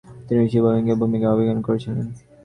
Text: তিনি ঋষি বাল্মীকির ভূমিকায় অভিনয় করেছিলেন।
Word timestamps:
তিনি 0.27 0.39
ঋষি 0.45 0.59
বাল্মীকির 0.63 0.99
ভূমিকায় 1.01 1.33
অভিনয় 1.33 1.65
করেছিলেন। 1.67 2.07